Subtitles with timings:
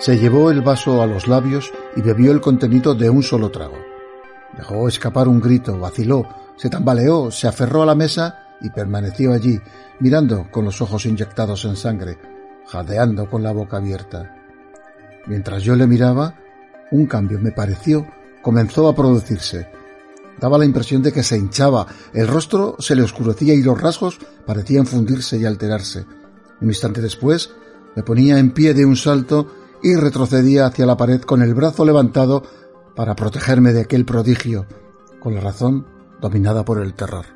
[0.00, 3.76] Se llevó el vaso a los labios y bebió el contenido de un solo trago.
[4.56, 9.60] Dejó escapar un grito, vaciló, se tambaleó, se aferró a la mesa y permaneció allí,
[9.98, 12.16] mirando con los ojos inyectados en sangre,
[12.66, 14.34] jadeando con la boca abierta.
[15.26, 16.34] Mientras yo le miraba,
[16.92, 18.06] un cambio, me pareció,
[18.40, 19.68] comenzó a producirse.
[20.40, 24.18] Daba la impresión de que se hinchaba, el rostro se le oscurecía y los rasgos
[24.46, 26.06] parecían fundirse y alterarse.
[26.62, 27.50] Un instante después,
[27.94, 31.84] me ponía en pie de un salto y retrocedía hacia la pared con el brazo
[31.84, 32.42] levantado
[32.94, 34.66] para protegerme de aquel prodigio,
[35.20, 35.86] con la razón
[36.20, 37.26] dominada por el terror.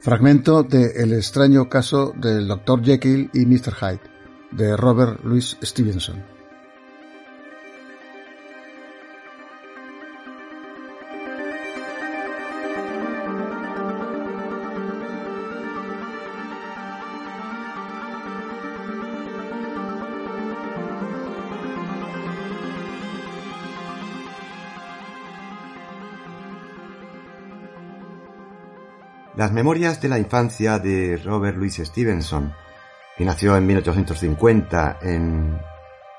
[0.00, 2.82] Fragmento de El extraño caso del Dr.
[2.82, 3.74] Jekyll y Mr.
[3.74, 4.00] Hyde,
[4.50, 6.41] de Robert Louis Stevenson.
[29.34, 32.52] Las memorias de la infancia de Robert Louis Stevenson,
[33.16, 35.58] que nació en 1850 en,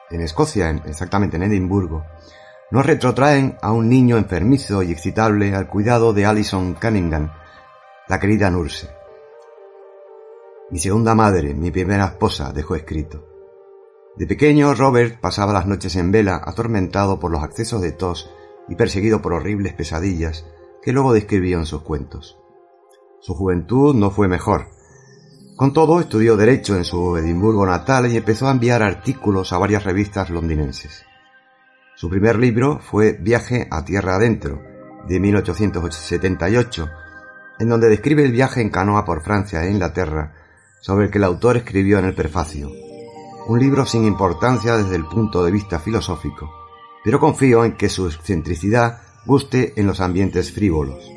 [0.09, 2.05] Escocia, exactamente en Edimburgo,
[2.71, 7.31] nos retrotraen a un niño enfermizo y excitable al cuidado de Alison Cunningham,
[8.07, 8.89] la querida Nurse.
[10.71, 13.27] Mi segunda madre, mi primera esposa, dejó escrito.
[14.15, 18.31] De pequeño, Robert pasaba las noches en vela, atormentado por los accesos de tos
[18.67, 20.45] y perseguido por horribles pesadillas
[20.81, 22.42] que luego describió en sus cuentos.
[23.23, 24.67] Su juventud no fue mejor.
[25.55, 29.85] Con todo, estudió Derecho en su Edimburgo natal y empezó a enviar artículos a varias
[29.85, 31.05] revistas londinenses.
[31.95, 34.61] Su primer libro fue Viaje a Tierra Adentro,
[35.07, 36.89] de 1878,
[37.59, 40.33] en donde describe el viaje en canoa por Francia e Inglaterra,
[40.81, 42.69] sobre el que el autor escribió en el prefacio.
[43.47, 46.51] Un libro sin importancia desde el punto de vista filosófico,
[47.05, 51.12] pero confío en que su excentricidad guste en los ambientes frívolos.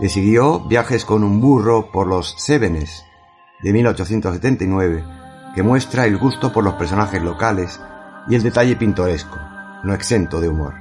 [0.00, 3.04] Le siguió Viajes con un burro por los Cevenes,
[3.62, 5.04] de 1879,
[5.56, 7.80] que muestra el gusto por los personajes locales
[8.28, 9.36] y el detalle pintoresco,
[9.82, 10.74] no exento de humor.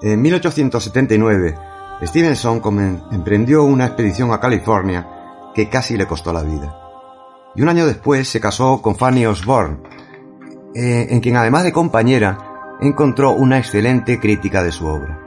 [0.00, 1.71] En 1879,
[2.06, 2.60] Stevenson
[3.12, 5.06] emprendió una expedición a California
[5.54, 6.76] que casi le costó la vida.
[7.54, 9.78] Y un año después se casó con Fanny Osborne,
[10.74, 12.38] eh, en quien además de compañera
[12.80, 15.18] encontró una excelente crítica de su obra.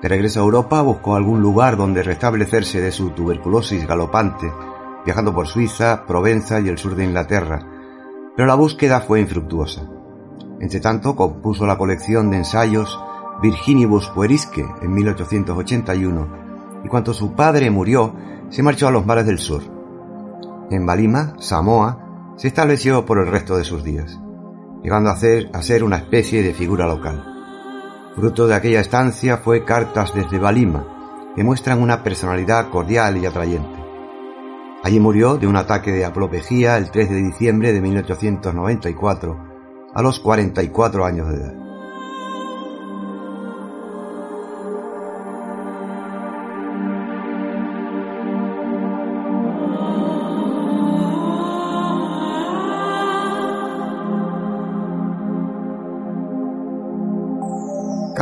[0.00, 4.52] De regreso a Europa buscó algún lugar donde restablecerse de su tuberculosis galopante,
[5.04, 7.58] viajando por Suiza, Provenza y el sur de Inglaterra,
[8.36, 9.82] pero la búsqueda fue infructuosa.
[10.60, 13.00] Entre tanto, compuso la colección de ensayos
[13.40, 16.28] Virginibus Puerisque en 1881,
[16.84, 18.14] y cuando su padre murió,
[18.50, 19.62] se marchó a los mares del sur.
[20.70, 24.18] En Balima, Samoa, se estableció por el resto de sus días,
[24.82, 27.24] llegando a ser, a ser una especie de figura local.
[28.16, 33.78] Fruto de aquella estancia fue Cartas desde Balima, que muestran una personalidad cordial y atrayente.
[34.82, 39.38] Allí murió de un ataque de aplopejía el 3 de diciembre de 1894,
[39.94, 41.67] a los 44 años de edad.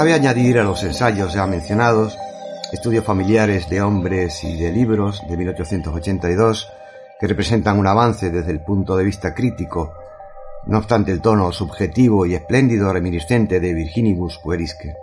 [0.06, 2.16] Cabe añadir a los ensayos ya mencionados
[2.72, 6.68] estudios familiares de hombres y de libros de 1882
[7.18, 9.94] que representan un avance desde el punto de vista crítico,
[10.66, 14.94] no obstante el tono subjetivo y espléndido reminiscente de Virginibus Puerisque.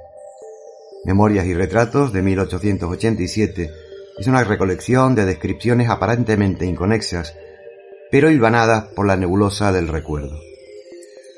[1.03, 3.71] Memorias y retratos de 1887
[4.19, 7.35] es una recolección de descripciones aparentemente inconexas,
[8.09, 10.39] pero hilvanadas por la nebulosa del recuerdo.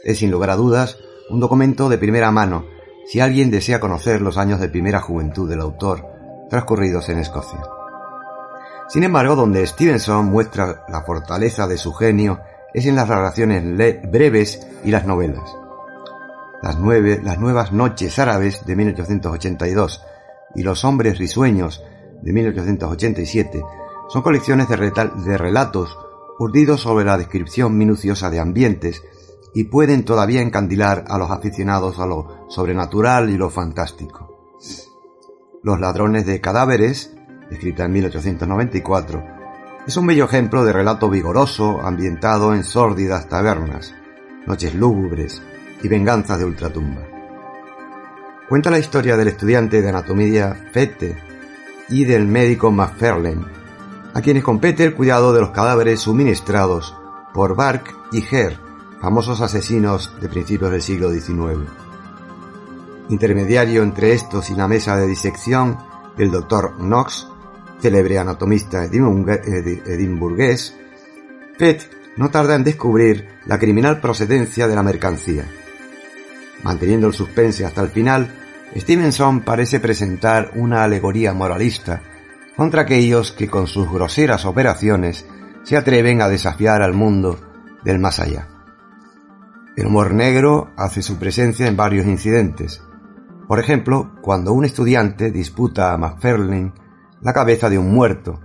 [0.04, 1.00] Es sin lugar a dudas
[1.32, 2.75] un documento de primera mano
[3.06, 6.06] si alguien desea conocer los años de primera juventud del autor
[6.50, 7.62] transcurridos en Escocia.
[8.88, 12.40] Sin embargo, donde Stevenson muestra la fortaleza de su genio
[12.74, 13.64] es en las narraciones
[14.10, 15.56] breves y las novelas.
[16.62, 20.04] Las, nueve, las nuevas noches árabes de 1882
[20.56, 21.84] y Los hombres risueños
[22.22, 23.62] de 1887
[24.10, 25.98] son colecciones de, de relatos
[26.40, 29.04] urdidos sobre la descripción minuciosa de ambientes
[29.56, 34.54] y pueden todavía encandilar a los aficionados a lo sobrenatural y lo fantástico.
[35.64, 37.16] Los ladrones de cadáveres,
[37.50, 39.24] escrita en 1894,
[39.88, 43.96] es un bello ejemplo de relato vigoroso ambientado en sórdidas tabernas,
[44.46, 45.42] noches lúgubres
[45.82, 47.04] y venganzas de ultratumba.
[48.50, 51.16] Cuenta la historia del estudiante de anatomía Fette
[51.88, 53.46] y del médico McFarlane,
[54.14, 56.94] a quienes compete el cuidado de los cadáveres suministrados
[57.34, 58.65] por Bark y Herr,
[59.06, 61.60] famosos asesinos de principios del siglo XIX.
[63.10, 65.78] Intermediario entre estos y la mesa de disección,
[66.18, 67.28] el doctor Knox,
[67.80, 70.76] célebre anatomista edimburgués,
[71.56, 71.88] Fett
[72.18, 75.46] no tarda en descubrir la criminal procedencia de la mercancía.
[76.64, 78.34] Manteniendo el suspense hasta el final,
[78.76, 82.02] Stevenson parece presentar una alegoría moralista
[82.56, 85.28] contra aquellos que con sus groseras operaciones
[85.62, 87.40] se atreven a desafiar al mundo
[87.84, 88.48] del más allá.
[89.76, 92.82] El humor negro hace su presencia en varios incidentes.
[93.46, 96.72] Por ejemplo, cuando un estudiante disputa a McFarlane
[97.22, 98.40] la cabeza de un muerto,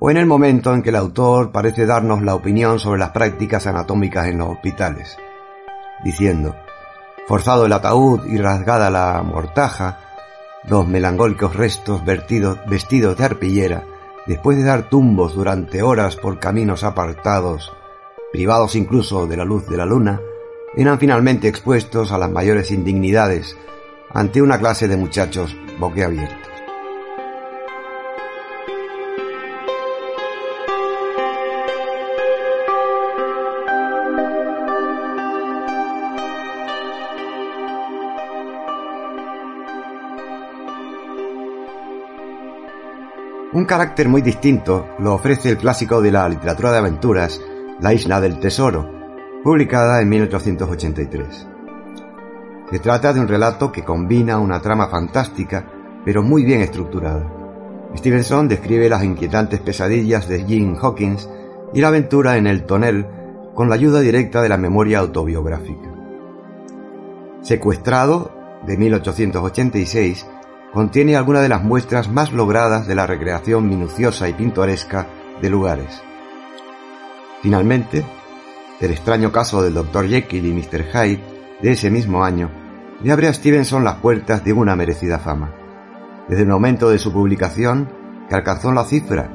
[0.00, 3.66] o en el momento en que el autor parece darnos la opinión sobre las prácticas
[3.66, 5.18] anatómicas en los hospitales,
[6.02, 6.56] diciendo,
[7.28, 9.98] forzado el ataúd y rasgada la mortaja,
[10.66, 13.84] los melancólicos restos vestidos de arpillera,
[14.26, 17.70] después de dar tumbos durante horas por caminos apartados,
[18.32, 20.20] privados incluso de la luz de la luna,
[20.76, 23.56] eran finalmente expuestos a las mayores indignidades
[24.10, 26.38] ante una clase de muchachos boquiabiertos.
[43.52, 47.40] Un carácter muy distinto lo ofrece el clásico de la literatura de aventuras,
[47.80, 48.93] La Isla del Tesoro,
[49.44, 51.46] publicada en 1883.
[52.70, 55.66] Se trata de un relato que combina una trama fantástica,
[56.02, 57.30] pero muy bien estructurada.
[57.94, 61.28] Stevenson describe las inquietantes pesadillas de Jim Hawkins
[61.74, 63.06] y la aventura en el tonel
[63.54, 65.92] con la ayuda directa de la memoria autobiográfica.
[67.42, 68.32] Secuestrado,
[68.66, 70.26] de 1886,
[70.72, 75.06] contiene algunas de las muestras más logradas de la recreación minuciosa y pintoresca
[75.42, 76.02] de lugares.
[77.42, 78.06] Finalmente,
[78.80, 80.08] el extraño caso del Dr.
[80.08, 80.84] Jekyll y Mr.
[80.84, 81.22] Hyde
[81.62, 82.50] de ese mismo año
[83.02, 85.52] le abre a Stevenson las puertas de una merecida fama.
[86.28, 87.88] Desde el momento de su publicación,
[88.28, 89.30] que alcanzó la cifra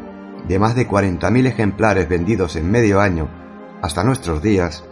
[0.47, 3.29] de más de 40.000 ejemplares vendidos en medio año
[3.81, 4.83] hasta nuestros días,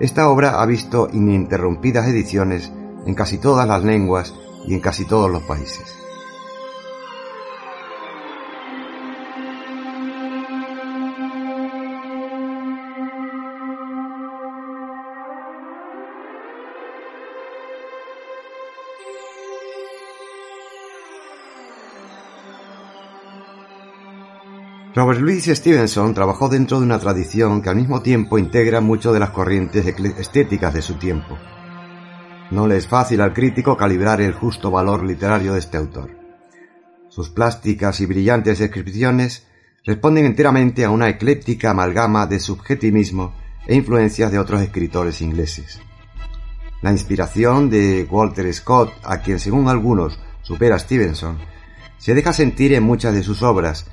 [0.00, 2.72] esta obra ha visto ininterrumpidas ediciones
[3.06, 4.34] en casi todas las lenguas
[4.66, 6.03] y en casi todos los países.
[24.94, 29.18] Robert Louis Stevenson trabajó dentro de una tradición que al mismo tiempo integra mucho de
[29.18, 31.36] las corrientes estéticas de su tiempo.
[32.52, 36.10] No le es fácil al crítico calibrar el justo valor literario de este autor.
[37.08, 39.48] Sus plásticas y brillantes descripciones
[39.84, 43.34] responden enteramente a una ecléptica amalgama de subjetivismo
[43.66, 45.80] e influencias de otros escritores ingleses.
[46.82, 51.38] La inspiración de Walter Scott, a quien según algunos supera Stevenson,
[51.98, 53.86] se deja sentir en muchas de sus obras,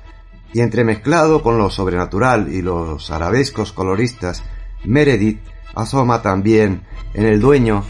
[0.52, 4.42] y entremezclado con lo sobrenatural y los arabescos coloristas,
[4.84, 5.40] Meredith
[5.74, 6.82] asoma también
[7.14, 7.84] en El dueño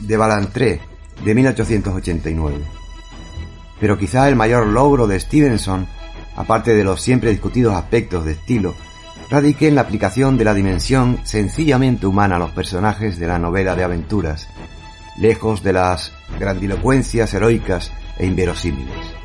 [0.00, 0.80] de Balantré
[1.24, 2.58] de 1889.
[3.80, 5.86] Pero quizá el mayor logro de Stevenson,
[6.36, 8.74] aparte de los siempre discutidos aspectos de estilo,
[9.28, 13.74] radique en la aplicación de la dimensión sencillamente humana a los personajes de la novela
[13.74, 14.48] de aventuras,
[15.18, 19.15] lejos de las grandilocuencias heroicas e inverosímiles.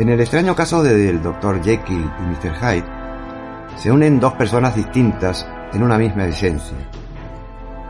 [0.00, 1.62] En el extraño caso del Dr.
[1.62, 2.54] Jekyll y Mr.
[2.56, 2.86] Hyde,
[3.76, 6.78] se unen dos personas distintas en una misma esencia.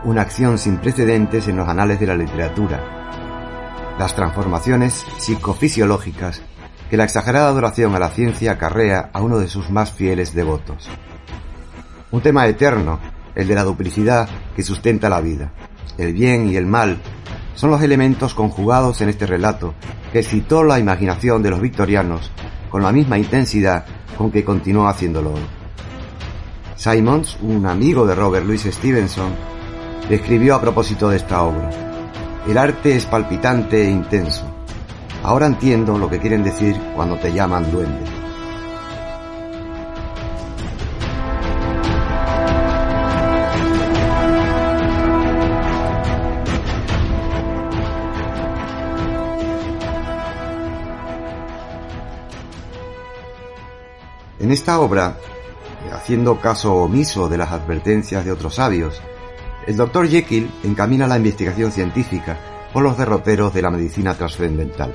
[0.03, 3.95] Una acción sin precedentes en los anales de la literatura.
[3.97, 6.41] Las transformaciones psicofisiológicas
[6.89, 10.89] que la exagerada adoración a la ciencia acarrea a uno de sus más fieles devotos.
[12.11, 12.99] Un tema eterno,
[13.35, 15.53] el de la duplicidad que sustenta la vida.
[15.97, 17.01] El bien y el mal
[17.55, 19.73] son los elementos conjugados en este relato
[20.11, 22.31] que excitó la imaginación de los victorianos
[22.69, 23.85] con la misma intensidad
[24.17, 25.33] con que continuó haciéndolo
[26.81, 29.33] Simons, un amigo de Robert Louis Stevenson,
[30.09, 31.69] escribió a propósito de esta obra.
[32.47, 34.43] El arte es palpitante e intenso.
[35.21, 38.20] Ahora entiendo lo que quieren decir cuando te llaman duende.
[54.51, 55.15] En esta obra,
[55.93, 59.01] haciendo caso omiso de las advertencias de otros sabios,
[59.65, 62.37] el doctor Jekyll encamina la investigación científica
[62.73, 64.93] por los derroteros de la medicina trascendental.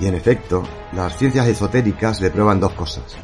[0.00, 3.14] Y en efecto, las ciencias esotéricas le prueban dos cosas.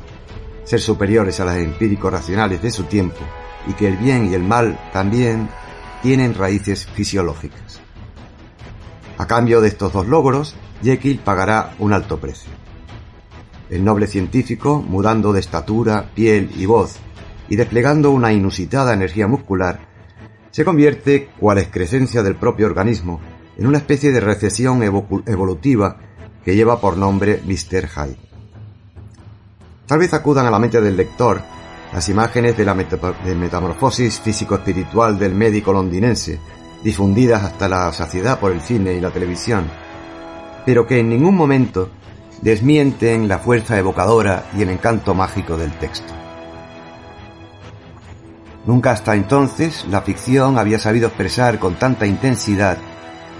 [0.62, 3.18] Ser superiores a las empíricos racionales de su tiempo
[3.66, 5.48] y que el bien y el mal también
[6.00, 7.80] tienen raíces fisiológicas.
[9.18, 12.69] A cambio de estos dos logros, Jekyll pagará un alto precio.
[13.70, 16.96] El noble científico, mudando de estatura, piel y voz,
[17.48, 19.80] y desplegando una inusitada energía muscular,
[20.50, 23.20] se convierte, cual excrescencia del propio organismo,
[23.56, 25.98] en una especie de recesión evolutiva
[26.44, 27.88] que lleva por nombre Mr.
[27.88, 28.16] Hyde.
[29.86, 31.40] Tal vez acudan a la mente del lector
[31.92, 36.38] las imágenes de la metamorfosis físico-espiritual del médico londinense,
[36.84, 39.64] difundidas hasta la saciedad por el cine y la televisión,
[40.64, 41.90] pero que en ningún momento
[42.42, 46.12] desmienten la fuerza evocadora y el encanto mágico del texto.
[48.66, 52.78] Nunca hasta entonces la ficción había sabido expresar con tanta intensidad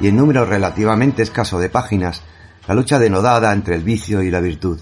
[0.00, 2.22] y en número relativamente escaso de páginas
[2.66, 4.78] la lucha denodada entre el vicio y la virtud.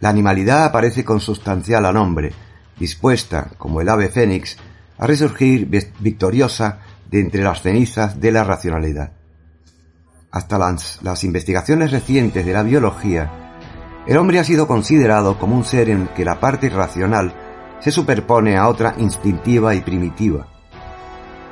[0.00, 2.32] La animalidad aparece consustancial al hombre,
[2.78, 4.56] dispuesta, como el ave fénix,
[4.98, 5.66] a resurgir
[6.00, 9.12] victoriosa de entre las cenizas de la racionalidad
[10.32, 13.30] hasta las, investigaciones recientes de la biología,
[14.06, 17.34] el hombre ha sido considerado como un ser en que la parte racional
[17.80, 20.48] se superpone a otra instintiva y primitiva.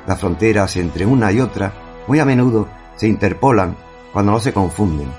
[0.07, 1.71] Las fronteras entre una y otra
[2.07, 3.77] muy a menudo se interpolan
[4.11, 5.09] cuando no se confunden,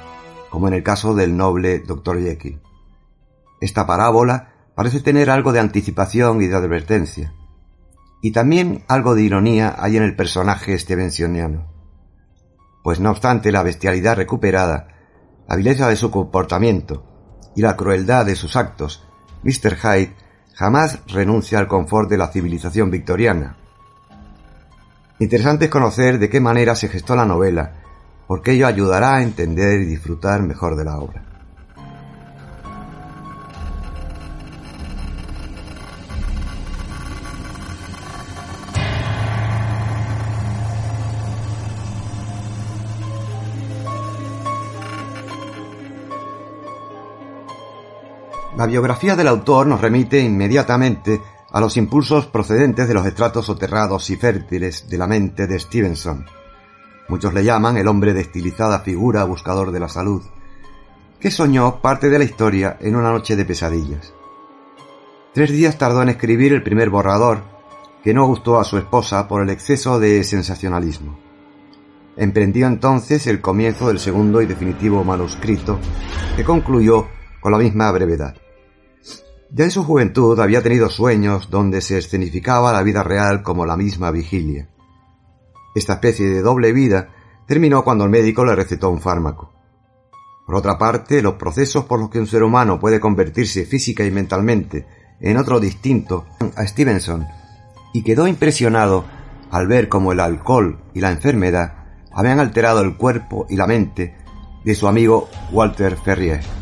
[0.50, 2.20] como en el caso del noble Dr.
[2.20, 2.60] Jekyll.
[3.60, 7.32] Esta parábola parece tener algo de anticipación y de advertencia,
[8.20, 11.71] y también algo de ironía hay en el personaje stevensoniano
[12.82, 14.88] pues no obstante la bestialidad recuperada,
[15.48, 17.04] la vileza de su comportamiento
[17.54, 19.06] y la crueldad de sus actos,
[19.42, 19.76] Mr.
[19.76, 20.14] Hyde
[20.54, 23.56] jamás renuncia al confort de la civilización victoriana.
[25.18, 27.74] Interesante es conocer de qué manera se gestó la novela,
[28.26, 31.31] porque ello ayudará a entender y disfrutar mejor de la obra.
[48.62, 54.08] La biografía del autor nos remite inmediatamente a los impulsos procedentes de los estratos soterrados
[54.10, 56.26] y fértiles de la mente de Stevenson.
[57.08, 60.22] Muchos le llaman el hombre de estilizada figura buscador de la salud,
[61.18, 64.14] que soñó parte de la historia en una noche de pesadillas.
[65.34, 67.42] Tres días tardó en escribir el primer borrador,
[68.04, 71.18] que no gustó a su esposa por el exceso de sensacionalismo.
[72.16, 75.80] Emprendió entonces el comienzo del segundo y definitivo manuscrito,
[76.36, 77.08] que concluyó
[77.40, 78.36] con la misma brevedad.
[79.54, 83.76] Ya en su juventud había tenido sueños donde se escenificaba la vida real como la
[83.76, 84.70] misma vigilia.
[85.74, 87.10] Esta especie de doble vida
[87.46, 89.52] terminó cuando el médico le recetó un fármaco.
[90.46, 94.10] Por otra parte, los procesos por los que un ser humano puede convertirse física y
[94.10, 94.86] mentalmente
[95.20, 96.24] en otro distinto
[96.56, 97.26] a Stevenson,
[97.92, 99.04] y quedó impresionado
[99.50, 101.74] al ver cómo el alcohol y la enfermedad
[102.10, 104.16] habían alterado el cuerpo y la mente
[104.64, 106.61] de su amigo Walter Ferrier.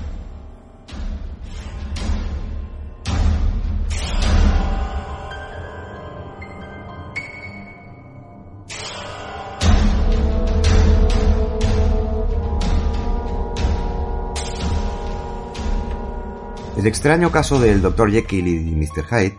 [16.81, 18.11] El extraño caso del Dr.
[18.11, 19.05] Jekyll y Mr.
[19.05, 19.37] Hyde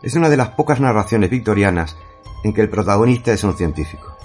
[0.00, 1.96] es una de las pocas narraciones victorianas
[2.44, 4.16] en que el protagonista es un científico.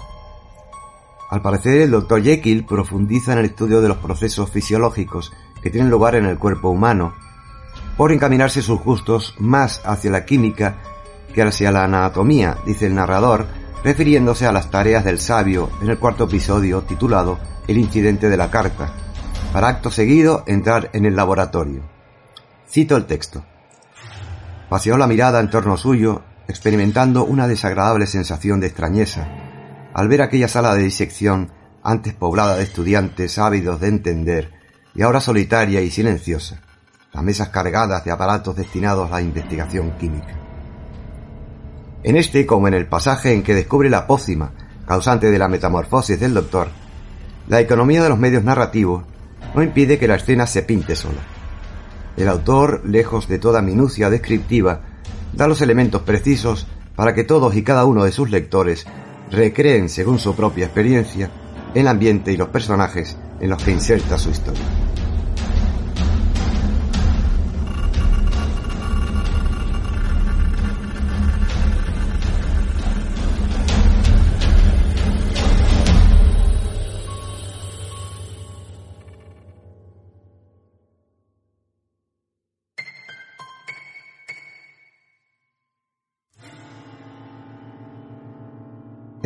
[1.30, 2.22] Al parecer, el Dr.
[2.22, 6.70] Jekyll profundiza en el estudio de los procesos fisiológicos que tienen lugar en el cuerpo
[6.70, 7.12] humano,
[7.96, 10.76] por encaminarse sus gustos más hacia la química
[11.34, 13.48] que hacia la anatomía, dice el narrador,
[13.82, 18.48] refiriéndose a las tareas del sabio en el cuarto episodio titulado El incidente de la
[18.48, 18.94] carta,
[19.52, 21.99] para acto seguido entrar en el laboratorio.
[22.70, 23.44] Cito el texto.
[24.68, 29.26] Paseó la mirada en torno suyo, experimentando una desagradable sensación de extrañeza,
[29.92, 31.50] al ver aquella sala de disección
[31.82, 34.52] antes poblada de estudiantes ávidos de entender
[34.94, 36.60] y ahora solitaria y silenciosa,
[37.12, 40.38] las mesas cargadas de aparatos destinados a la investigación química.
[42.04, 44.52] En este, como en el pasaje en que descubre la pócima
[44.86, 46.68] causante de la metamorfosis del doctor,
[47.48, 49.02] la economía de los medios narrativos
[49.56, 51.39] no impide que la escena se pinte sola.
[52.16, 54.82] El autor, lejos de toda minucia descriptiva,
[55.32, 58.86] da los elementos precisos para que todos y cada uno de sus lectores
[59.30, 61.30] recreen según su propia experiencia
[61.74, 64.89] el ambiente y los personajes en los que inserta su historia.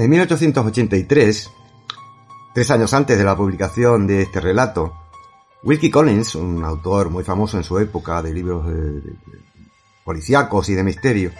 [0.04, 1.50] En 1883,
[2.52, 4.92] tres años antes de la publicación de este relato,
[5.62, 8.66] Wilkie Collins, un autor muy famoso en su época de libros
[10.04, 11.30] policíacos y de misterio,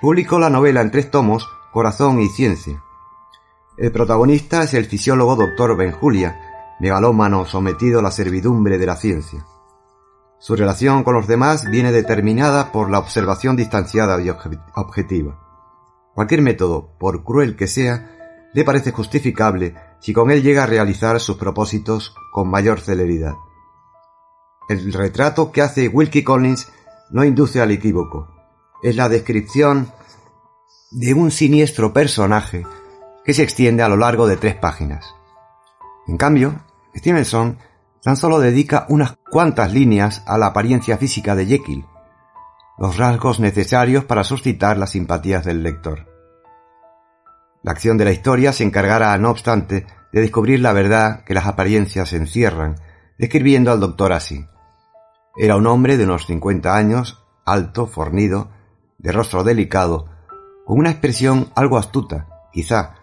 [0.00, 2.82] publicó la novela en tres tomos Corazón y Ciencia.
[3.76, 5.76] El protagonista es el fisiólogo Dr.
[5.76, 6.40] Benjulia,
[6.80, 9.44] megalómano sometido a la servidumbre de la ciencia.
[10.38, 15.45] Su relación con los demás viene determinada por la observación distanciada y objetiva.
[16.16, 21.20] Cualquier método, por cruel que sea, le parece justificable si con él llega a realizar
[21.20, 23.34] sus propósitos con mayor celeridad.
[24.70, 26.72] El retrato que hace Wilkie Collins
[27.10, 28.28] no induce al equívoco.
[28.82, 29.92] Es la descripción
[30.90, 32.64] de un siniestro personaje
[33.22, 35.14] que se extiende a lo largo de tres páginas.
[36.08, 36.64] En cambio,
[36.96, 37.58] Stevenson
[38.02, 41.84] tan solo dedica unas cuantas líneas a la apariencia física de Jekyll,
[42.78, 46.06] los rasgos necesarios para suscitar las simpatías del lector.
[47.62, 51.46] La acción de la historia se encargará, no obstante, de descubrir la verdad que las
[51.46, 52.76] apariencias encierran,
[53.18, 54.46] describiendo al doctor así.
[55.36, 58.50] Era un hombre de unos 50 años, alto, fornido,
[58.98, 60.08] de rostro delicado,
[60.64, 62.94] con una expresión algo astuta, quizá,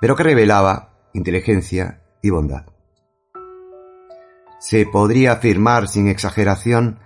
[0.00, 2.66] pero que revelaba inteligencia y bondad.
[4.58, 6.98] Se podría afirmar sin exageración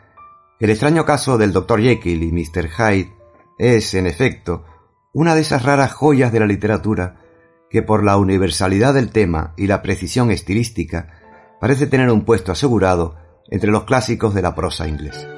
[0.64, 1.78] el extraño caso del Dr.
[1.82, 2.70] Jekyll y Mr.
[2.70, 3.12] Hyde
[3.58, 4.64] es, en efecto,
[5.12, 7.20] una de esas raras joyas de la literatura
[7.68, 11.20] que por la universalidad del tema y la precisión estilística
[11.60, 13.18] parece tener un puesto asegurado
[13.50, 15.28] entre los clásicos de la prosa inglesa.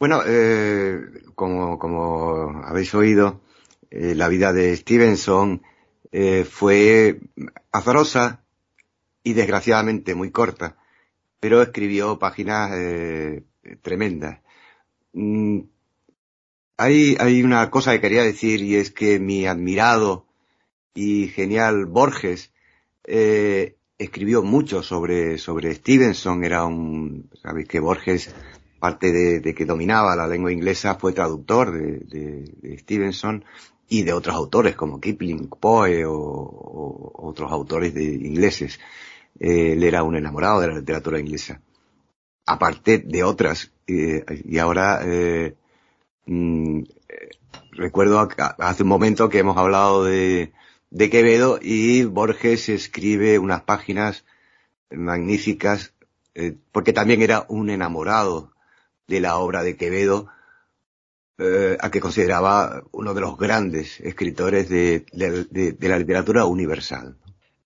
[0.00, 0.98] Bueno, eh,
[1.36, 3.42] como, habéis oído,
[3.88, 5.62] eh, la vida de Stevenson
[6.10, 7.20] eh, fue
[7.70, 8.42] azarosa
[9.22, 10.76] y desgraciadamente muy corta,
[11.38, 12.72] pero escribió páginas
[13.80, 14.40] tremendas.
[15.16, 15.60] Mm,
[16.76, 20.26] hay, hay una cosa que quería decir y es que mi admirado
[20.94, 22.52] y genial Borges
[23.04, 26.44] eh, escribió mucho sobre, sobre Stevenson.
[26.44, 28.34] Era un, sabéis que Borges,
[28.78, 33.42] parte de, que dominaba la lengua inglesa, fue traductor de, Stevenson
[33.88, 38.78] y de otros autores como Kipling, Poe o, otros autores de ingleses.
[39.40, 41.62] Eh, él era un enamorado de la literatura inglesa
[42.46, 43.72] aparte de otras.
[43.86, 45.54] y ahora eh,
[46.26, 46.82] mm,
[47.72, 48.28] recuerdo
[48.58, 50.52] hace un momento que hemos hablado de,
[50.90, 54.24] Quevedo y Borges escribe unas páginas
[54.90, 55.92] magníficas
[56.34, 58.52] eh, porque también era un enamorado
[59.06, 60.28] de la obra de Quevedo
[61.38, 65.04] eh, a que consideraba uno de los grandes escritores de
[65.80, 67.16] la literatura universal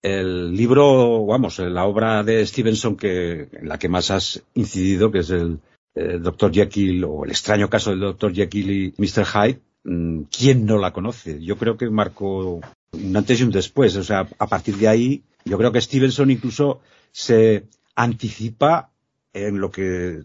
[0.02, 5.18] el libro, vamos, la obra de Stevenson que, en la que más has incidido, que
[5.20, 5.60] es el,
[5.92, 6.52] Dr.
[6.52, 8.32] Jekyll o el extraño caso del Dr.
[8.32, 9.26] Jekyll y Mr.
[9.26, 11.42] Hyde, mm, ¿quién no la conoce?
[11.42, 12.60] Yo creo que marcó
[12.92, 13.96] un antes y un después.
[13.96, 17.64] O sea, a partir de ahí, yo creo que Stevenson incluso se
[17.96, 18.90] anticipa
[19.32, 20.22] en lo que,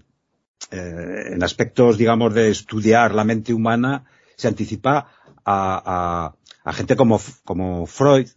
[0.72, 5.10] eh, en aspectos, digamos, de estudiar la mente humana, se anticipa
[5.44, 8.28] a, a, a gente como, como Freud,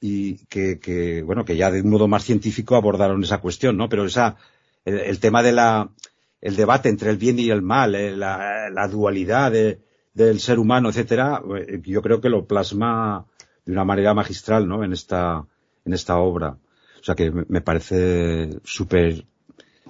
[0.00, 3.88] y que, que, bueno, que ya de un modo más científico abordaron esa cuestión, ¿no?
[3.88, 4.36] Pero esa,
[4.84, 5.90] el, tema de la,
[6.40, 11.42] el debate entre el bien y el mal, eh, la, dualidad del ser humano, etcétera,
[11.58, 13.26] eh, yo creo que lo plasma
[13.66, 14.82] de una manera magistral, ¿no?
[14.82, 15.44] En esta,
[15.84, 16.56] en esta obra.
[17.00, 19.24] O sea que me parece súper,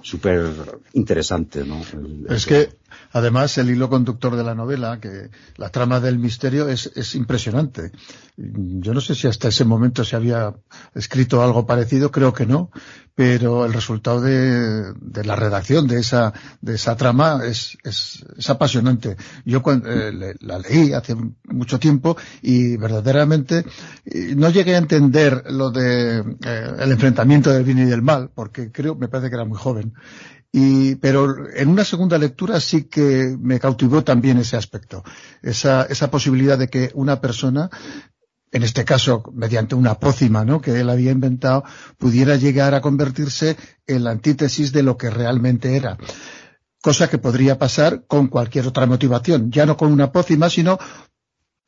[0.01, 0.49] súper
[0.93, 1.81] interesante, ¿no?
[2.29, 2.69] es que
[3.11, 7.91] Además, el hilo conductor de la novela, que la trama del misterio es, es, impresionante.
[8.37, 10.53] Yo no sé si hasta ese momento se había
[10.95, 12.71] escrito algo parecido, creo que no,
[13.15, 19.17] pero el resultado de, de la redacción de esa, de esa trama es, es, apasionante.
[19.45, 23.65] Yo eh, la leí hace mucho tiempo y verdaderamente
[24.35, 28.71] no llegué a entender lo de eh, el enfrentamiento del bien y del mal, porque
[28.71, 29.93] creo, me parece que era muy joven
[30.51, 35.03] y, pero en una segunda lectura sí que me cautivó también ese aspecto.
[35.41, 37.69] Esa, esa posibilidad de que una persona,
[38.51, 40.59] en este caso mediante una pócima ¿no?
[40.59, 41.63] que él había inventado,
[41.97, 43.55] pudiera llegar a convertirse
[43.87, 45.97] en la antítesis de lo que realmente era.
[46.81, 50.79] Cosa que podría pasar con cualquier otra motivación, ya no con una pócima, sino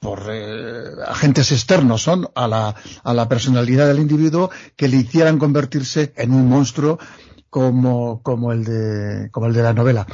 [0.04, 5.40] por eh, agentes externos son a la, a la personalidad del individuo que le hicieran
[5.40, 7.00] convertirse en un monstruo
[7.54, 10.08] como, como, el de, como el de la novela.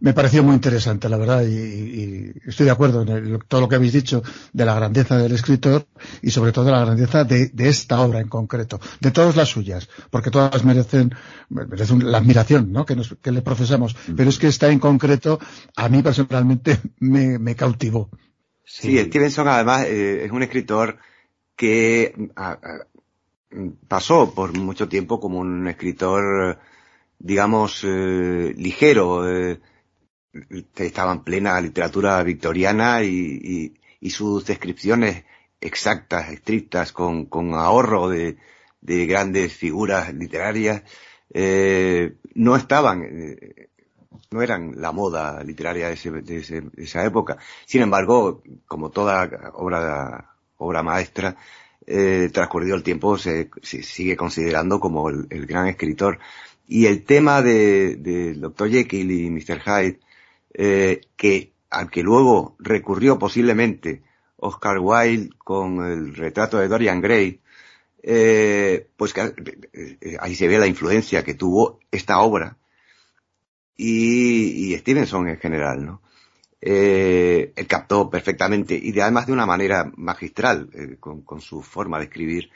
[0.00, 3.92] Me pareció muy interesante, la verdad, y, estoy de acuerdo en todo lo que habéis
[3.92, 4.22] dicho
[4.54, 5.84] de la grandeza del escritor
[6.22, 9.50] y sobre todo de la grandeza de, de esta obra en concreto, de todas las
[9.50, 11.14] suyas, porque todas merecen,
[11.50, 12.86] merecen la admiración ¿no?
[12.86, 15.38] que, nos, que le profesamos, pero es que esta en concreto
[15.76, 18.08] a mí personalmente me, me cautivó.
[18.64, 20.96] Sí, Stevenson además eh, es un escritor
[21.56, 22.14] que
[23.86, 26.58] pasó por mucho tiempo como un escritor
[27.18, 29.28] digamos, eh, ligero.
[29.28, 29.60] Eh,
[30.76, 33.74] estaba en plena literatura victoriana y,
[34.10, 35.24] sus descripciones
[35.60, 38.36] exactas, estrictas, con, con ahorro de,
[38.80, 40.82] de, grandes figuras literarias,
[41.34, 43.68] eh, no estaban, eh,
[44.30, 45.94] no eran la moda literaria de,
[46.36, 47.38] ese, esa época.
[47.64, 51.36] Sin embargo, como toda obra, obra maestra,
[52.32, 56.20] transcurrido el tiempo se, se, sigue considerando como el gran escritor
[56.68, 58.70] y el tema de, de Dr.
[58.70, 59.60] Jekyll y Mr.
[59.60, 60.00] Hyde,
[60.54, 64.02] eh, que al que luego recurrió posiblemente
[64.36, 67.40] Oscar Wilde con el retrato de Dorian Gray,
[68.02, 69.34] eh, pues que,
[69.72, 72.56] eh, ahí se ve la influencia que tuvo esta obra
[73.76, 76.02] y, y Stevenson en general, ¿no?
[76.60, 81.98] Eh, él captó perfectamente y además de una manera magistral eh, con, con, su forma
[81.98, 82.50] de escribir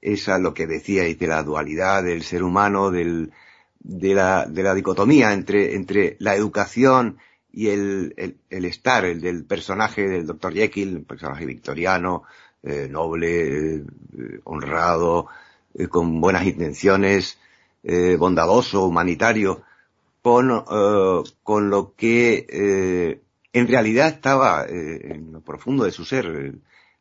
[0.00, 3.32] esa lo que decía de la dualidad del ser humano, del,
[3.88, 7.18] de la, de la dicotomía entre, entre la educación
[7.50, 10.52] y el, el, el, estar, el del personaje del Dr.
[10.52, 12.24] Jekyll, un personaje victoriano,
[12.62, 13.84] eh, noble, eh,
[14.44, 15.28] honrado,
[15.74, 17.38] eh, con buenas intenciones,
[18.18, 19.62] bondadoso, humanitario,
[20.20, 20.62] con,
[21.42, 26.56] con lo que en realidad estaba en lo profundo de su ser.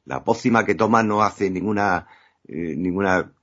[0.05, 2.07] La pócima que toma no hace ninguna,
[2.47, 3.33] ninguna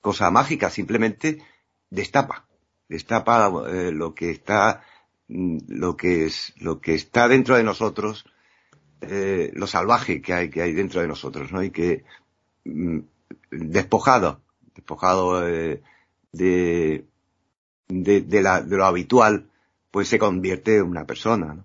[0.00, 1.42] cosa mágica, simplemente
[1.90, 2.46] destapa
[2.92, 4.82] destapa eh, lo que está
[5.28, 8.26] mm, lo que es lo que está dentro de nosotros
[9.00, 12.04] eh, lo salvaje que hay que hay dentro de nosotros no y que
[12.64, 12.98] mm,
[13.50, 14.42] despojado
[14.74, 15.82] despojado eh,
[16.32, 17.04] de,
[17.88, 19.50] de, la, de lo habitual
[19.90, 21.64] pues se convierte en una persona ¿no?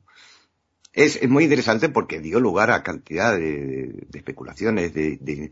[0.93, 5.51] es, es muy interesante porque dio lugar a cantidad de, de especulaciones de,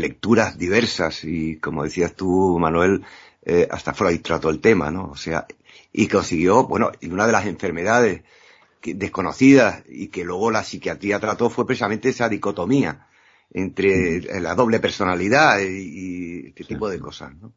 [0.00, 3.04] lecturas diversas y como decías tú Manuel
[3.44, 5.10] eh, hasta Freud trató el tema, ¿no?
[5.10, 5.46] O sea,
[5.92, 8.22] y consiguió, bueno, y una de las enfermedades
[8.80, 13.06] que, desconocidas y que luego la psiquiatría trató fue precisamente esa dicotomía
[13.50, 17.52] entre la doble personalidad y, y este tipo de cosas, ¿no?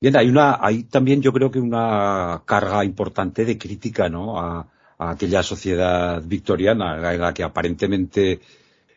[0.00, 4.40] Bien, hay una, hay también yo creo que una carga importante de crítica, ¿no?
[4.40, 8.40] A, a aquella sociedad victoriana, en la que aparentemente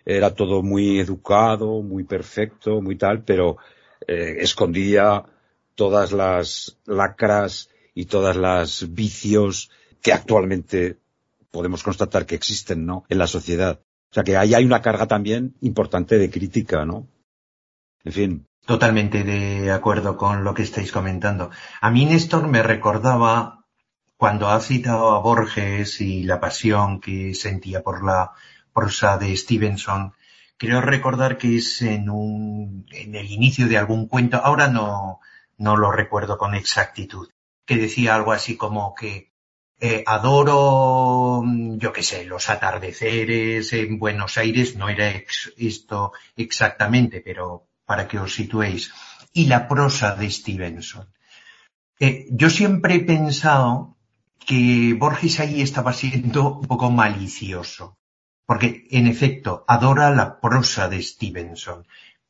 [0.06, 3.58] era todo muy educado, muy perfecto, muy tal, pero
[4.08, 5.24] eh, escondía
[5.76, 9.70] todas las lacras y todas las vicios
[10.02, 10.98] que actualmente
[11.52, 13.06] podemos constatar que existen, ¿no?
[13.10, 13.80] En la sociedad.
[14.12, 17.08] O sea que ahí hay una carga también importante de crítica, ¿no?
[18.04, 18.46] En fin.
[18.66, 21.52] Totalmente de acuerdo con lo que estáis comentando.
[21.82, 23.66] A mí Néstor me recordaba
[24.18, 28.32] cuando ha citado a Borges y la pasión que sentía por la
[28.74, 30.14] prosa de Stevenson.
[30.58, 34.38] Creo recordar que es en un, en el inicio de algún cuento.
[34.38, 35.20] Ahora no,
[35.58, 37.30] no lo recuerdo con exactitud,
[37.66, 39.32] que decía algo así como que
[39.80, 45.12] eh, adoro, mm, yo qué sé, los atardeceres en Buenos Aires, no era
[45.58, 48.94] esto exactamente, pero para que os situéis,
[49.34, 51.08] y la prosa de Stevenson.
[52.00, 53.98] Eh, yo siempre he pensado
[54.46, 57.98] que Borges ahí estaba siendo un poco malicioso,
[58.46, 61.86] porque en efecto adora la prosa de Stevenson,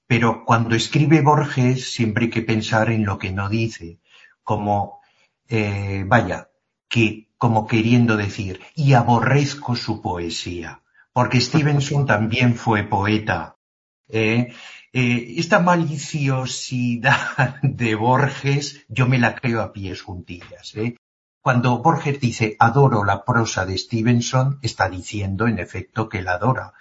[0.08, 4.00] pero cuando escribe Borges siempre hay que pensar en lo que no dice,
[4.44, 5.02] como,
[5.48, 6.50] eh, vaya,
[6.88, 10.82] que como queriendo decir, y aborrezco su poesía,
[11.14, 13.58] porque Stevenson también fue poeta.
[14.08, 14.54] ¿eh?
[14.94, 20.76] Eh, esta maliciosidad de Borges yo me la creo a pies juntillas.
[20.76, 20.96] ¿eh?
[21.42, 26.74] Cuando Borges dice adoro la prosa de Stevenson, está diciendo en efecto que la adora,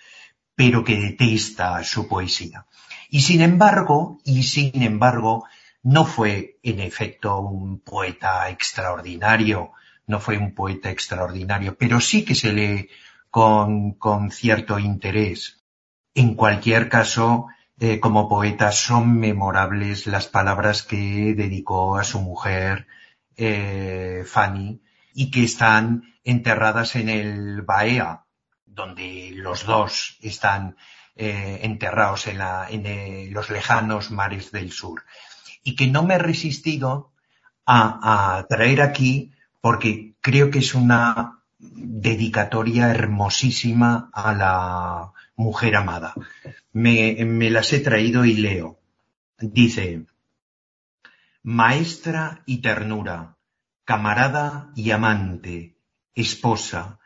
[0.54, 2.66] pero que detesta su poesía.
[3.10, 5.46] Y sin embargo, y sin embargo,
[5.82, 9.72] no fue en efecto un poeta extraordinario,
[10.06, 12.88] no fue un poeta extraordinario, pero sí que se lee
[13.30, 15.62] con, con cierto interés.
[16.14, 22.86] En cualquier caso, eh, como poeta son memorables las palabras que dedicó a su mujer,
[23.36, 24.80] eh, Fanny,
[25.12, 28.24] y que están enterradas en el Baea,
[28.66, 30.77] donde los dos están
[31.16, 35.05] eh, enterrados en, eh, los lejanos mares del sur.
[35.62, 37.12] Y que no me he resistido
[37.66, 46.14] a, a traer aquí porque creo que es una dedicatoria hermosísima a la mujer amada.
[46.72, 48.79] Me, me las he traído y leo.
[49.38, 50.07] Dice,
[51.42, 53.37] Maestra y ternura,
[53.85, 55.77] camarada y amante,
[56.14, 56.98] esposa,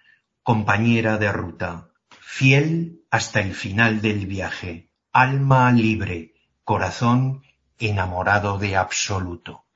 [0.49, 1.91] compañera de ruta,
[2.23, 6.33] fiel hasta el final del viaje, alma libre,
[6.65, 7.43] corazón
[7.79, 9.67] enamorado de absoluto.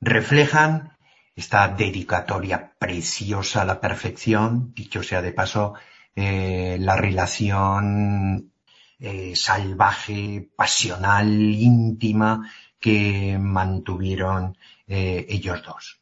[0.00, 0.96] Reflejan
[1.34, 5.74] esta dedicatoria preciosa a la perfección, dicho sea de paso,
[6.14, 8.52] eh, la relación
[9.00, 16.00] eh, salvaje, pasional, íntima que mantuvieron eh, ellos dos.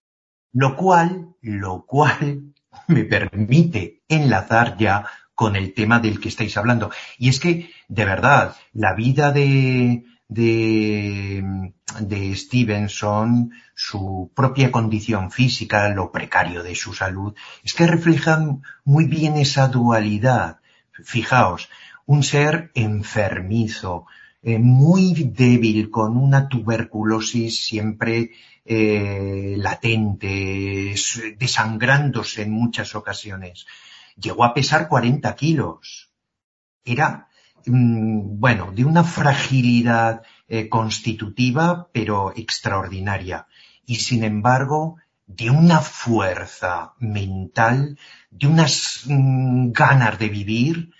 [0.52, 2.52] Lo cual, lo cual
[2.88, 6.90] me permite enlazar ya con el tema del que estáis hablando.
[7.18, 15.90] Y es que, de verdad, la vida de, de, de Stevenson, su propia condición física,
[15.90, 20.60] lo precario de su salud, es que reflejan muy bien esa dualidad.
[21.04, 21.68] Fijaos,
[22.06, 24.06] un ser enfermizo,
[24.42, 28.30] eh, muy débil, con una tuberculosis siempre
[28.66, 30.94] eh, latente,
[31.38, 33.66] desangrándose en muchas ocasiones.
[34.16, 36.10] Llegó a pesar 40 kilos.
[36.84, 37.28] Era
[37.66, 43.48] Mm, bueno, de una fragilidad eh, constitutiva, pero extraordinaria.
[43.86, 47.98] Y sin embargo, de una fuerza mental,
[48.30, 50.90] de unas mm, ganas de vivir,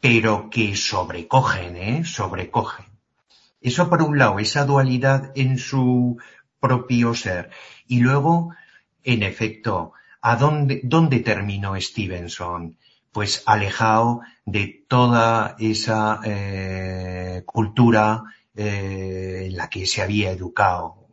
[0.00, 2.04] pero que sobrecogen, ¿eh?
[2.04, 2.86] Sobrecogen.
[3.60, 6.18] Eso por un lado, esa dualidad en su
[6.60, 7.50] propio ser.
[7.86, 8.54] Y luego,
[9.02, 12.76] en efecto, ¿a dónde, dónde terminó Stevenson?
[13.12, 21.08] pues alejado de toda esa eh, cultura eh, en la que se había educado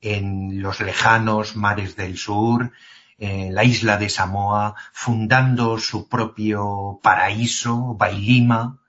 [0.00, 2.72] en los lejanos mares del sur,
[3.18, 8.80] en la isla de Samoa, fundando su propio paraíso, Bailima,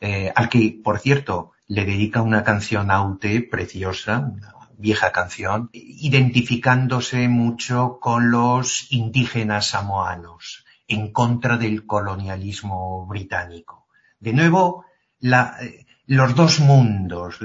[0.00, 4.32] eh, al que, por cierto, le dedica una canción aute preciosa,
[4.80, 13.86] vieja canción, identificándose mucho con los indígenas samoanos en contra del colonialismo británico.
[14.18, 14.84] De nuevo,
[15.22, 17.38] eh, los dos mundos,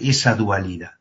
[0.00, 0.92] esa dualidad.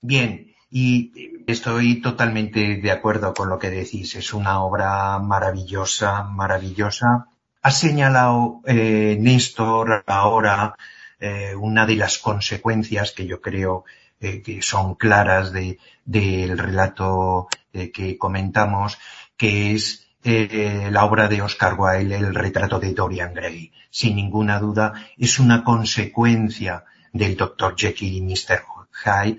[0.00, 1.12] Bien, y
[1.46, 4.14] estoy totalmente de acuerdo con lo que decís.
[4.16, 7.28] Es una obra maravillosa, maravillosa.
[7.62, 10.74] Ha señalado eh, Néstor ahora
[11.20, 13.84] eh, una de las consecuencias que yo creo
[14.20, 18.98] eh, que son claras de, del relato eh, que comentamos,
[19.36, 23.72] que es eh, la obra de Oscar Wilde, el retrato de Dorian Gray.
[23.90, 27.76] Sin ninguna duda, es una consecuencia del Dr.
[27.76, 28.64] Jekyll y Mr.
[29.04, 29.38] Hyde,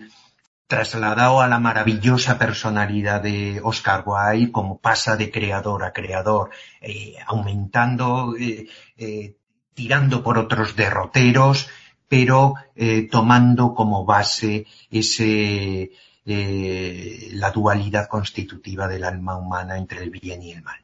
[0.65, 6.52] trasladado a la maravillosa personalidad de Oscar Wilde, como pasa de creador a creador,
[7.28, 8.34] aumentando,
[9.74, 11.70] tirando por otros derroteros,
[12.10, 15.91] pero eh, tomando como base ese,
[16.26, 20.80] eh, la dualidad constitutiva del alma humana entre el bien y el mal.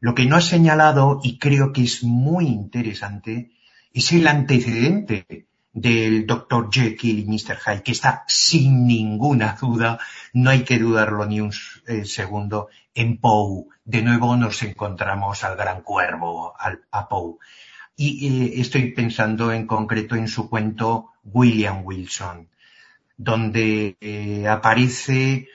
[0.00, 3.52] Lo que no ha señalado, y creo que es muy interesante,
[3.92, 6.70] es el antecedente del Dr.
[6.72, 7.58] Jekyll y Mr.
[7.58, 9.98] Hyde, que está sin ninguna duda,
[10.32, 11.52] no hay que dudarlo ni un
[11.86, 13.66] eh, segundo, en Poe.
[13.84, 17.36] De nuevo nos encontramos al gran cuervo, al, a Poe.
[17.96, 22.48] Y eh, estoy pensando en concreto en su cuento William Wilson,
[23.16, 25.48] donde eh, aparece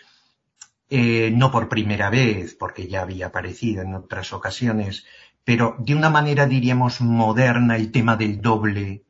[0.90, 5.06] eh, no por primera vez, porque ya había aparecido en otras ocasiones,
[5.44, 9.04] pero de una manera diríamos moderna el tema del doble,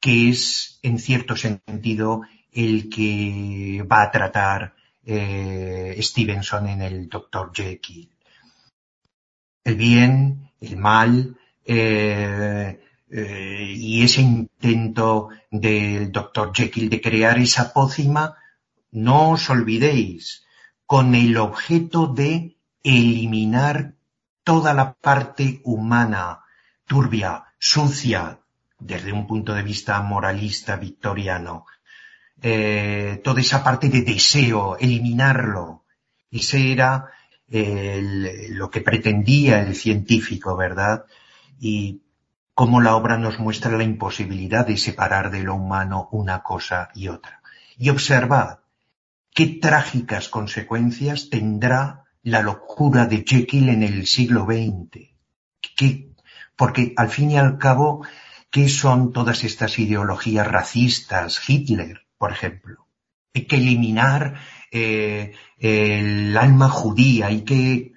[0.00, 4.74] que es en cierto sentido el que va a tratar
[5.04, 7.52] Stevenson en el Dr.
[7.54, 8.10] Jekyll.
[9.62, 16.52] El bien, el mal, eh, eh, y ese intento del Dr.
[16.54, 18.36] Jekyll de crear esa pócima,
[18.92, 20.46] no os olvidéis,
[20.86, 23.94] con el objeto de eliminar
[24.44, 26.44] toda la parte humana,
[26.86, 28.38] turbia, sucia,
[28.78, 31.66] desde un punto de vista moralista victoriano,
[32.40, 35.84] eh, toda esa parte de deseo, eliminarlo.
[36.30, 37.06] Ese era
[37.48, 41.04] lo que pretendía el científico, ¿verdad?
[41.58, 42.02] Y
[42.54, 47.08] cómo la obra nos muestra la imposibilidad de separar de lo humano una cosa y
[47.08, 47.42] otra.
[47.76, 48.60] Y observad
[49.34, 55.10] qué trágicas consecuencias tendrá la locura de Jekyll en el siglo XX.
[56.56, 58.06] porque al fin y al cabo,
[58.50, 61.38] ¿qué son todas estas ideologías racistas?
[61.46, 62.86] Hitler, por ejemplo.
[63.34, 64.40] Hay que eliminar
[64.72, 67.92] eh, el alma judía, hay que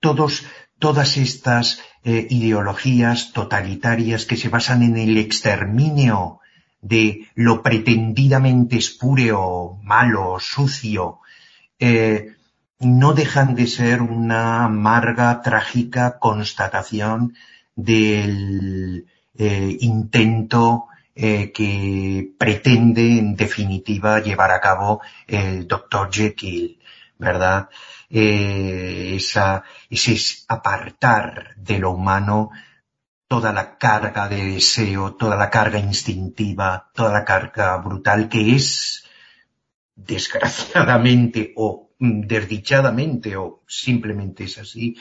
[0.00, 0.44] todos,
[0.80, 6.40] todas estas eh, ideologías totalitarias que se basan en el exterminio
[6.80, 11.20] de lo pretendidamente espúreo, malo, sucio,
[11.78, 12.34] eh,
[12.80, 17.34] no dejan de ser una amarga, trágica constatación
[17.74, 20.86] del intento
[21.16, 26.10] eh, que pretende, en definitiva, llevar a cabo el Dr.
[26.10, 26.80] Jekyll,
[27.18, 27.68] ¿verdad?
[28.16, 32.50] Eh, esa, ese apartar de lo humano
[33.26, 39.04] toda la carga de deseo, toda la carga instintiva, toda la carga brutal que es,
[39.96, 44.96] desgraciadamente o desdichadamente o simplemente es así,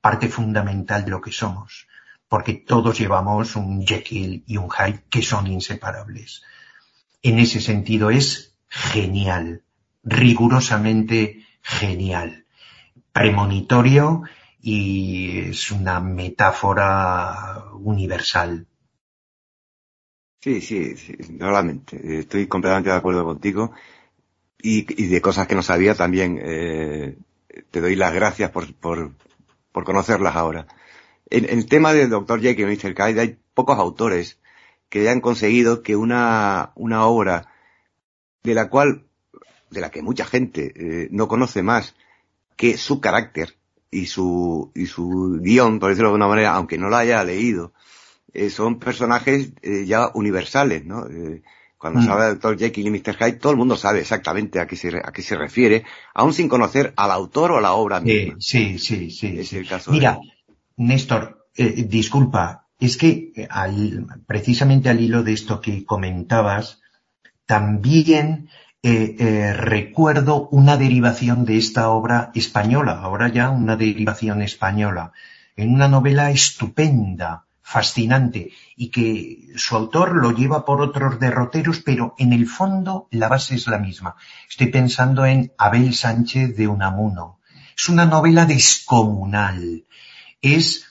[0.00, 1.88] parte fundamental de lo que somos
[2.28, 6.42] porque todos llevamos un Jekyll y un Hyde que son inseparables.
[7.22, 9.62] En ese sentido es genial,
[10.04, 12.44] rigurosamente genial,
[13.12, 14.22] premonitorio
[14.60, 18.66] y es una metáfora universal.
[20.40, 21.16] Sí, sí, sí.
[22.02, 23.72] Estoy completamente de acuerdo contigo.
[24.60, 27.16] Y, de cosas que no sabía también eh,
[27.70, 29.12] te doy las gracias por, por,
[29.72, 30.66] por conocerlas ahora.
[31.30, 32.40] En, el tema del Dr.
[32.40, 32.94] Jekyll y Mr.
[32.94, 34.40] Hyde hay pocos autores
[34.88, 37.52] que hayan conseguido que una, una obra
[38.42, 39.04] de la cual,
[39.70, 41.94] de la que mucha gente eh, no conoce más
[42.56, 43.56] que su carácter
[43.90, 47.72] y su, y su guion, por decirlo de una manera, aunque no la haya leído,
[48.32, 51.06] eh, son personajes eh, ya universales, ¿no?
[51.78, 52.10] cuando se mm.
[52.10, 52.58] habla de Dr.
[52.58, 53.16] Jekyll y Mr.
[53.16, 56.48] Hyde, todo el mundo sabe exactamente a qué se, a qué se refiere, aún sin
[56.48, 58.34] conocer al autor o a la obra misma.
[58.40, 59.44] Sí, sí, sí.
[59.44, 60.18] sí, El caso Mira,
[60.76, 63.48] Néstor, eh, disculpa, es que eh,
[64.26, 66.80] precisamente al hilo de esto que comentabas,
[67.46, 68.48] también
[68.82, 75.12] eh, recuerdo una derivación de esta obra española, ahora ya una derivación española,
[75.56, 82.14] en una novela estupenda, fascinante, y que su autor lo lleva por otros derroteros, pero
[82.16, 84.16] en el fondo la base es la misma.
[84.48, 87.40] Estoy pensando en Abel Sánchez de Unamuno.
[87.76, 89.84] Es una novela descomunal,
[90.40, 90.86] es,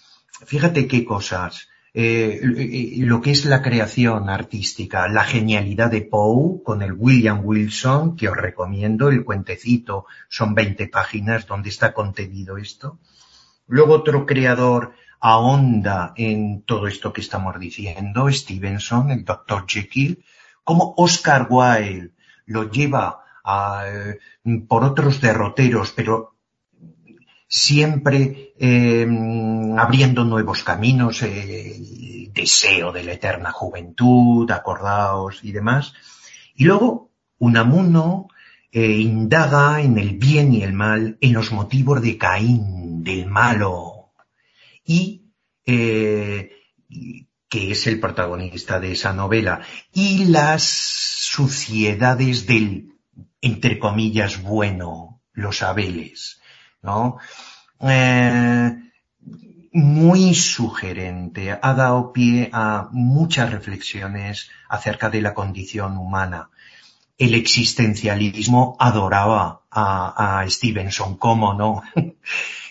[0.46, 1.68] fíjate qué cosas,
[2.00, 2.40] eh,
[2.98, 8.30] lo que es la creación artística, la genialidad de Poe con el William Wilson, que
[8.30, 13.00] os recomiendo, el cuentecito, son 20 páginas donde está contenido esto.
[13.66, 19.66] Luego otro creador ahonda en todo esto que estamos diciendo, Stevenson, el Dr.
[19.68, 20.24] Jekyll,
[20.64, 22.12] como Oscar Wilde
[22.46, 23.24] lo lleva
[23.88, 24.20] eh,
[24.68, 26.37] por otros derroteros, pero
[27.48, 35.94] siempre em, abriendo nuevos caminos, el deseo de la eterna juventud, acordaos y demás.
[36.56, 38.28] Y luego Unamuno
[38.72, 44.12] eh, indaga en el bien y el mal, en los motivos de Caín, del malo,
[44.84, 45.32] y
[45.66, 46.52] eh,
[47.50, 49.62] que es el protagonista de esa novela,
[49.94, 52.94] y las suciedades del,
[53.42, 56.42] entre comillas, bueno, los abeles.
[56.82, 57.18] ¿No?
[57.82, 58.76] Eh,
[59.74, 66.50] muy sugerente, ha dado pie a muchas reflexiones acerca de la condición humana.
[67.18, 71.84] El existencialismo adoraba a, Stevenson, ¿cómo no?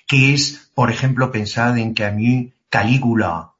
[0.06, 3.52] que es, por ejemplo, pensar en que a mí Calígula,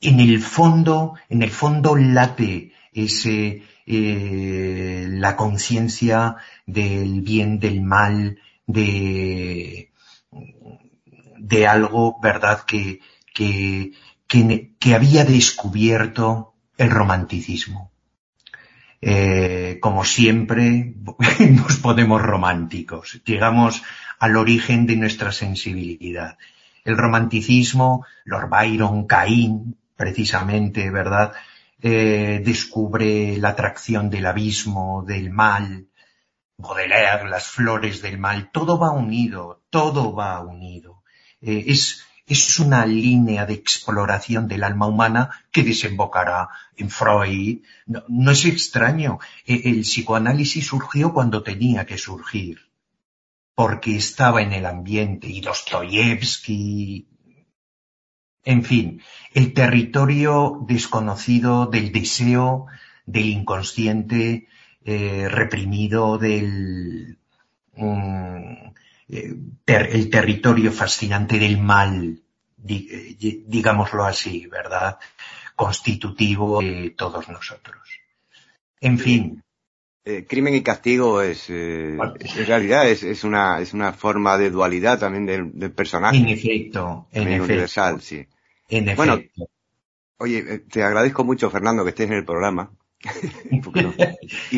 [0.00, 8.38] en el fondo, en el fondo late ese, eh, la conciencia del bien, del mal,
[8.66, 9.92] de,
[11.38, 13.00] de algo, ¿verdad?, que,
[13.32, 13.92] que,
[14.26, 17.92] que, había descubierto el romanticismo.
[19.00, 20.94] Eh, como siempre,
[21.50, 23.82] nos ponemos románticos, llegamos
[24.18, 26.38] al origen de nuestra sensibilidad.
[26.84, 31.32] El romanticismo, Lord Byron, Caín, precisamente, ¿verdad?
[31.80, 35.88] Eh, descubre la atracción del abismo, del mal,
[36.58, 41.02] Las flores del mal, todo va unido, todo va unido.
[41.40, 47.58] Eh, es, es una línea de exploración del alma humana que desembocará en Freud.
[47.86, 49.18] No, es extraño.
[49.44, 52.70] E, el psicoanálisis surgió cuando tenía que surgir,
[53.54, 57.06] porque estaba en el ambiente y Dostoyevsky,
[58.44, 59.02] en fin,
[59.34, 62.66] el territorio desconocido del deseo,
[63.04, 64.46] del inconsciente,
[64.88, 67.18] eh, reprimido, del
[67.74, 68.52] mm,
[69.08, 72.22] eh, el territorio fascinante del mal,
[72.68, 74.98] eh, digámoslo así, ¿verdad?
[75.56, 77.80] Constitutivo de todos nosotros.
[78.80, 79.42] En fin.
[80.28, 81.98] crimen y castigo es, en
[82.46, 86.18] realidad es, una, es una forma de dualidad también del, personaje.
[86.18, 87.44] En efecto, en efecto.
[87.44, 88.24] Universal, sí.
[88.68, 88.96] En efecto.
[88.96, 89.20] Bueno,
[90.18, 92.70] oye, eh, te agradezco mucho, Fernando, que estés en el programa.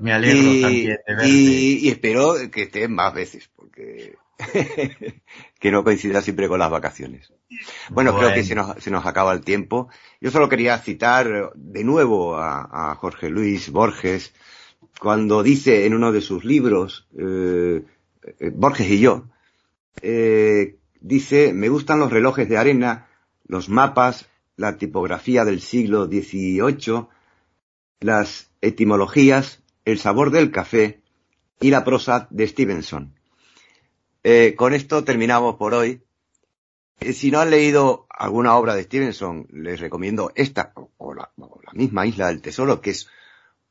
[0.00, 1.28] Me alegro también de verte.
[1.28, 4.16] Y, espero que estés más veces, porque
[5.58, 7.32] que no coincida siempre con las vacaciones.
[7.90, 9.88] Bueno, creo que se nos, se nos acaba el tiempo.
[10.20, 14.32] Yo solo quería citar de nuevo a, Jorge Luis Borges,
[15.00, 17.82] cuando dice en uno de sus libros, eh,
[18.38, 19.24] eh, Borges y yo,
[20.00, 23.08] eh, Dice, me gustan los relojes de arena,
[23.44, 27.08] los mapas, la tipografía del siglo XVIII,
[28.04, 31.00] las etimologías, el sabor del café
[31.60, 33.14] y la prosa de Stevenson.
[34.24, 36.02] Eh, con esto terminamos por hoy.
[37.00, 41.30] Eh, si no han leído alguna obra de Stevenson, les recomiendo esta o la,
[41.72, 43.08] misma Isla del Tesoro, que es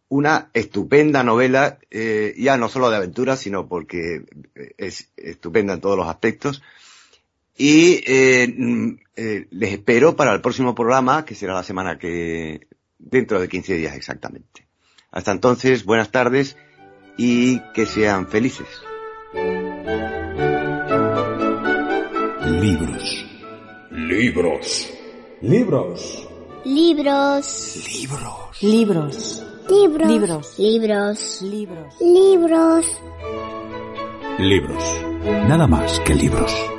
[0.09, 4.25] una estupenda novela, eh, ya no solo de aventura, sino porque
[4.77, 6.61] es estupenda en todos los aspectos.
[7.57, 8.03] Y
[8.57, 8.91] mm,
[9.51, 12.67] les espero para el próximo programa, que será la semana que,
[13.01, 14.67] dentro de 15 días exactamente.
[15.11, 16.55] Hasta entonces, buenas tardes
[17.17, 18.67] y que sean felices.
[22.61, 23.25] Libros.
[23.91, 24.89] Libros.
[25.41, 26.27] Libros.
[26.63, 27.81] Libros.
[28.61, 28.61] Libros.
[28.61, 29.43] Libros.
[29.69, 30.59] Libros.
[30.59, 31.41] Libros.
[31.41, 31.41] Libros.
[32.01, 32.85] Libros.
[34.37, 34.83] Libros.
[35.47, 36.70] Nada más que libros.